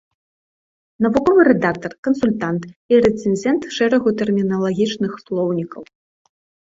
[1.05, 2.63] Навуковы рэдактар, кансультант
[2.95, 5.83] і рэцэнзент шэрагу тэрміналагічных слоўнікаў.